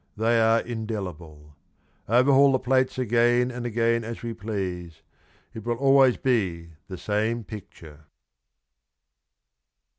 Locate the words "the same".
6.87-7.43